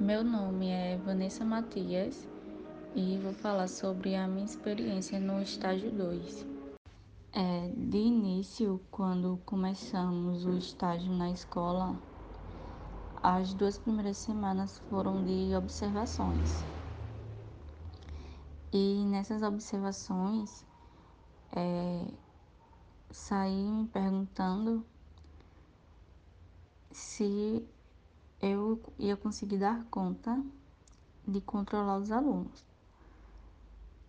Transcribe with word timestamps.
Meu 0.00 0.24
nome 0.24 0.70
é 0.70 0.96
Vanessa 0.96 1.44
Matias 1.44 2.28
e 2.96 3.16
vou 3.18 3.32
falar 3.32 3.68
sobre 3.68 4.16
a 4.16 4.26
minha 4.26 4.44
experiência 4.44 5.20
no 5.20 5.40
estágio 5.40 5.88
2. 5.92 6.44
É, 7.32 7.68
de 7.68 7.98
início, 7.98 8.80
quando 8.90 9.38
começamos 9.46 10.44
o 10.46 10.58
estágio 10.58 11.12
na 11.12 11.30
escola, 11.30 11.96
as 13.22 13.54
duas 13.54 13.78
primeiras 13.78 14.16
semanas 14.16 14.78
foram 14.90 15.24
de 15.24 15.54
observações. 15.54 16.64
E 18.72 19.04
nessas 19.06 19.44
observações, 19.44 20.66
é, 21.54 22.04
saí 23.12 23.70
me 23.70 23.86
perguntando 23.86 24.84
se 26.90 27.64
eu 28.44 28.78
ia 28.98 29.16
conseguir 29.16 29.56
dar 29.56 29.84
conta 29.86 30.38
de 31.26 31.40
controlar 31.40 31.96
os 31.96 32.10
alunos. 32.10 32.62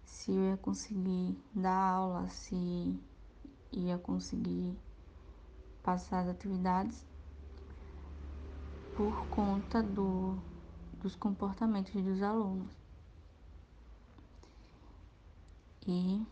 Se 0.04 0.32
eu 0.32 0.50
ia 0.50 0.58
conseguir 0.58 1.38
dar 1.54 1.74
aula, 1.74 2.28
se 2.28 3.00
ia 3.72 3.98
conseguir 3.98 4.78
passar 5.82 6.20
as 6.20 6.28
atividades 6.28 7.06
por 8.98 9.26
conta 9.28 9.82
do, 9.82 10.38
dos 11.02 11.16
comportamentos 11.16 11.94
dos 11.94 12.22
alunos. 12.22 12.68
E 15.88 16.26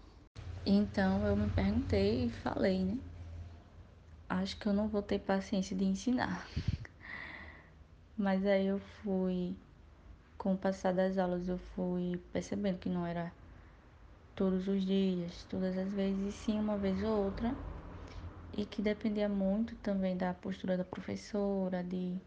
então 0.65 1.25
eu 1.25 1.37
me 1.37 1.49
perguntei 1.51 2.25
e 2.25 2.29
falei, 2.29 2.83
né? 2.83 2.97
Acho 4.27 4.57
que 4.57 4.67
eu 4.67 4.73
não 4.73 4.89
vou 4.89 5.01
ter 5.01 5.19
paciência 5.19 5.75
de 5.75 5.85
ensinar. 5.85 6.45
Mas 8.17 8.45
aí 8.45 8.67
eu 8.67 8.79
fui, 8.79 9.55
com 10.37 10.53
o 10.53 10.57
passar 10.57 10.93
das 10.93 11.17
aulas, 11.17 11.47
eu 11.47 11.57
fui 11.57 12.17
percebendo 12.31 12.79
que 12.79 12.89
não 12.89 13.05
era 13.05 13.31
todos 14.35 14.67
os 14.67 14.85
dias, 14.85 15.43
todas 15.45 15.77
as 15.77 15.91
vezes, 15.91 16.35
sim 16.35 16.59
uma 16.59 16.77
vez 16.77 17.03
ou 17.03 17.23
outra, 17.25 17.55
e 18.53 18.65
que 18.65 18.81
dependia 18.81 19.29
muito 19.29 19.75
também 19.77 20.15
da 20.17 20.33
postura 20.33 20.77
da 20.77 20.85
professora, 20.85 21.83
de, 21.83 22.17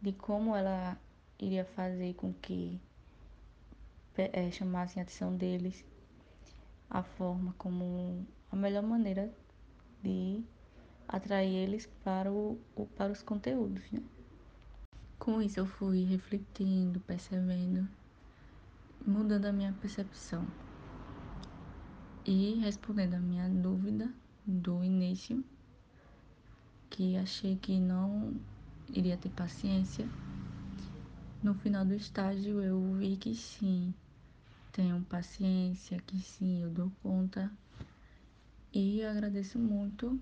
de 0.00 0.12
como 0.12 0.54
ela 0.56 0.96
iria 1.38 1.64
fazer 1.64 2.14
com 2.14 2.32
que 2.34 2.80
é, 4.16 4.50
chamassem 4.50 5.00
a 5.00 5.04
atenção 5.04 5.36
deles, 5.36 5.84
a 6.90 7.02
forma 7.02 7.54
como 7.58 8.26
a 8.50 8.56
melhor 8.56 8.82
maneira 8.82 9.32
de 10.02 10.42
atrair 11.08 11.54
eles 11.54 11.86
para, 12.04 12.32
o, 12.32 12.58
para 12.96 13.12
os 13.12 13.22
conteúdos, 13.22 13.90
né? 13.92 14.00
Com 15.26 15.42
isso 15.42 15.58
eu 15.58 15.66
fui 15.66 16.04
refletindo, 16.04 17.00
percebendo, 17.00 17.88
mudando 19.04 19.46
a 19.46 19.52
minha 19.52 19.72
percepção 19.72 20.46
e 22.24 22.54
respondendo 22.60 23.14
a 23.14 23.18
minha 23.18 23.48
dúvida 23.48 24.08
do 24.46 24.84
início, 24.84 25.44
que 26.88 27.16
achei 27.16 27.56
que 27.56 27.76
não 27.80 28.40
iria 28.88 29.16
ter 29.16 29.30
paciência. 29.30 30.06
No 31.42 31.54
final 31.54 31.84
do 31.84 31.94
estágio 31.94 32.62
eu 32.62 32.94
vi 32.94 33.16
que 33.16 33.34
sim, 33.34 33.92
tenho 34.70 35.04
paciência, 35.06 35.98
que 36.06 36.20
sim, 36.20 36.62
eu 36.62 36.70
dou 36.70 36.88
conta. 37.02 37.50
E 38.72 39.02
agradeço 39.02 39.58
muito 39.58 40.20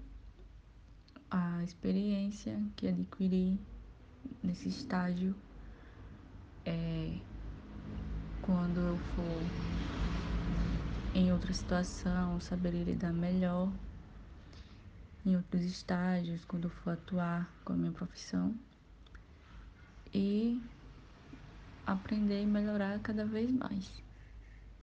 a 1.31 1.63
experiência 1.63 2.59
que 2.75 2.89
adquiri 2.89 3.61
nesse 4.43 4.69
estágio. 4.69 5.35
É, 6.65 7.19
quando 8.41 8.81
eu 8.81 8.99
for 8.99 9.43
em 11.15 11.33
outra 11.33 11.53
situação, 11.53 12.41
saber 12.41 12.73
lidar 12.85 13.13
melhor 13.13 13.73
em 15.25 15.37
outros 15.37 15.63
estágios, 15.63 16.45
quando 16.45 16.65
eu 16.65 16.71
for 16.71 16.91
atuar 16.91 17.49
com 17.65 17.73
a 17.73 17.77
minha 17.77 17.93
profissão 17.93 18.55
e 20.13 20.63
aprender 21.87 22.43
e 22.43 22.47
melhorar 22.47 23.01
cada 23.01 23.25
vez 23.25 23.51
mais. 23.51 24.14